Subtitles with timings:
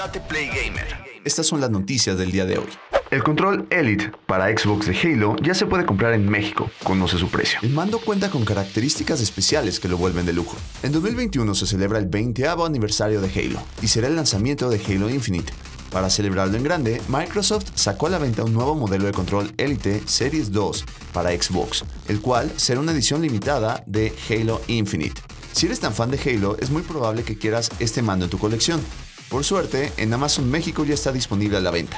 [0.00, 0.86] Date Play Gamer.
[1.26, 2.68] Estas son las noticias del día de hoy.
[3.10, 7.28] El control Elite para Xbox de Halo ya se puede comprar en México, conoce su
[7.28, 7.58] precio.
[7.60, 10.56] El mando cuenta con características especiales que lo vuelven de lujo.
[10.82, 15.10] En 2021 se celebra el 20 aniversario de Halo y será el lanzamiento de Halo
[15.10, 15.52] Infinite.
[15.92, 20.02] Para celebrarlo en grande, Microsoft sacó a la venta un nuevo modelo de control Elite
[20.06, 20.82] Series 2
[21.12, 25.20] para Xbox, el cual será una edición limitada de Halo Infinite.
[25.52, 28.38] Si eres tan fan de Halo, es muy probable que quieras este mando en tu
[28.38, 28.80] colección.
[29.30, 31.96] Por suerte, en Amazon México ya está disponible a la venta.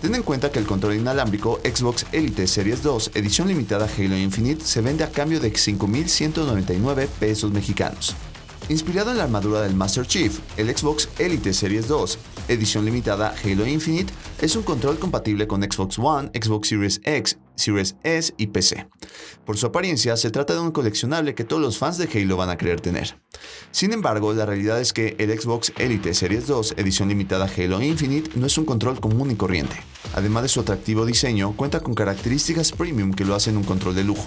[0.00, 4.64] Ten en cuenta que el control inalámbrico Xbox Elite Series 2 edición limitada Halo Infinite
[4.64, 8.16] se vende a cambio de 5.199 pesos mexicanos.
[8.68, 12.18] Inspirado en la armadura del Master Chief, el Xbox Elite Series 2,
[12.48, 17.94] edición limitada Halo Infinite, es un control compatible con Xbox One, Xbox Series X, Series
[18.02, 18.88] S y PC.
[19.44, 22.50] Por su apariencia, se trata de un coleccionable que todos los fans de Halo van
[22.50, 23.16] a querer tener.
[23.70, 28.30] Sin embargo, la realidad es que el Xbox Elite Series 2, edición limitada Halo Infinite,
[28.34, 29.76] no es un control común y corriente.
[30.14, 34.04] Además de su atractivo diseño, cuenta con características premium que lo hacen un control de
[34.04, 34.26] lujo.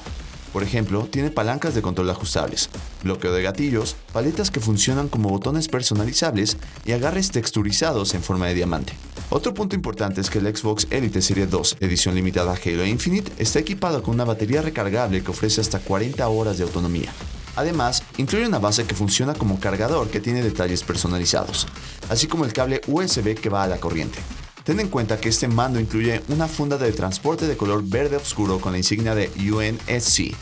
[0.55, 2.69] Por ejemplo, tiene palancas de control ajustables,
[3.03, 6.55] bloqueo de gatillos, paletas que funcionan como botones personalizables
[6.86, 8.94] y agarres texturizados en forma de diamante.
[9.30, 13.59] Otro punto importante es que el Xbox Elite Series 2, edición limitada Halo Infinite, está
[13.59, 17.11] equipado con una batería recargable que ofrece hasta 40 horas de autonomía.
[17.56, 21.67] Además, incluye una base que funciona como cargador que tiene detalles personalizados,
[22.09, 24.20] así como el cable USB que va a la corriente.
[24.64, 28.59] Ten en cuenta que este mando incluye una funda de transporte de color verde oscuro
[28.59, 30.36] con la insignia de UNSC.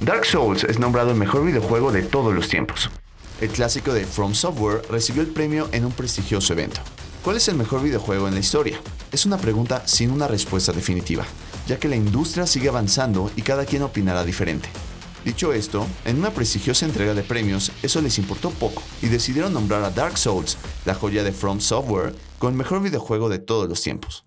[0.00, 2.90] Dark Souls es nombrado el mejor videojuego de todos los tiempos.
[3.40, 6.82] El clásico de From Software recibió el premio en un prestigioso evento.
[7.24, 8.78] ¿Cuál es el mejor videojuego en la historia?
[9.12, 11.24] Es una pregunta sin una respuesta definitiva,
[11.66, 14.68] ya que la industria sigue avanzando y cada quien opinará diferente.
[15.24, 19.84] Dicho esto, en una prestigiosa entrega de premios, eso les importó poco y decidieron nombrar
[19.84, 23.82] a Dark Souls, la joya de From Software, con el mejor videojuego de todos los
[23.82, 24.24] tiempos.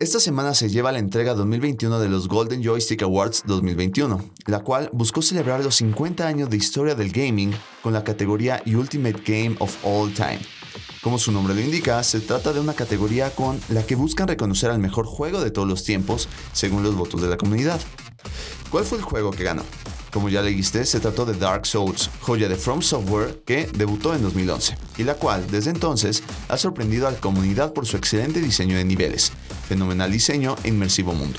[0.00, 4.90] Esta semana se lleva la entrega 2021 de los Golden Joystick Awards 2021, la cual
[4.92, 7.52] buscó celebrar los 50 años de historia del gaming
[7.84, 10.40] con la categoría Ultimate Game of All Time.
[11.02, 14.72] Como su nombre lo indica, se trata de una categoría con la que buscan reconocer
[14.72, 17.80] al mejor juego de todos los tiempos según los votos de la comunidad.
[18.70, 19.62] ¿Cuál fue el juego que ganó?
[20.12, 24.22] Como ya leíste, se trató de Dark Souls, joya de From Software que debutó en
[24.22, 28.76] 2011, y la cual, desde entonces, ha sorprendido a la comunidad por su excelente diseño
[28.76, 29.32] de niveles,
[29.66, 31.38] fenomenal diseño e inmersivo mundo.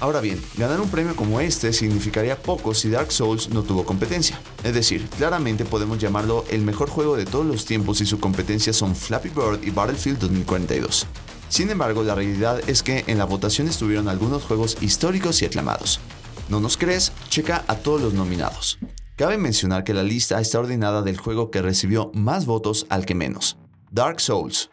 [0.00, 4.40] Ahora bien, ganar un premio como este significaría poco si Dark Souls no tuvo competencia.
[4.62, 8.72] Es decir, claramente podemos llamarlo el mejor juego de todos los tiempos y su competencia
[8.72, 11.06] son Flappy Bird y Battlefield 2042.
[11.50, 16.00] Sin embargo, la realidad es que en la votación estuvieron algunos juegos históricos y aclamados.
[16.48, 17.10] ¿No nos crees?
[17.30, 18.78] Checa a todos los nominados.
[19.16, 23.14] Cabe mencionar que la lista está ordenada del juego que recibió más votos al que
[23.14, 23.56] menos.
[23.90, 24.70] Dark Souls,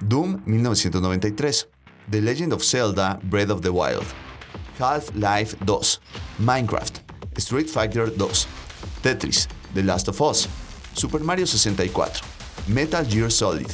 [0.00, 1.68] Doom 1993,
[2.10, 4.06] The Legend of Zelda Breath of the Wild,
[4.78, 6.00] Half-Life 2,
[6.40, 6.98] Minecraft,
[7.36, 8.46] Street Fighter 2,
[9.02, 10.48] Tetris, The Last of Us,
[10.94, 12.06] Super Mario 64,
[12.66, 13.72] Metal Gear Solid,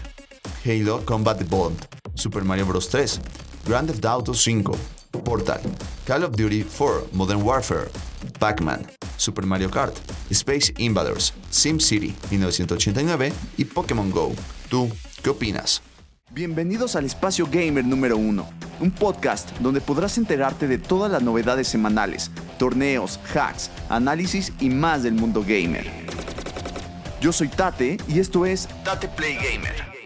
[0.64, 2.88] Halo Combat Evolved, Super Mario Bros.
[2.88, 3.20] 3,
[3.64, 4.76] Grand Theft Auto 5,
[5.24, 5.60] Portal,
[6.08, 7.90] Call of Duty 4 Modern Warfare,
[8.38, 8.86] Pac-Man,
[9.18, 9.94] Super Mario Kart,
[10.30, 14.32] Space Invaders, SimCity 1989 y Pokémon Go.
[14.70, 14.90] ¿Tú
[15.22, 15.82] qué opinas?
[16.30, 18.48] Bienvenidos al Espacio Gamer número 1,
[18.80, 25.02] un podcast donde podrás enterarte de todas las novedades semanales, torneos, hacks, análisis y más
[25.02, 25.90] del mundo gamer.
[27.20, 29.97] Yo soy Tate y esto es Date Play Gamer.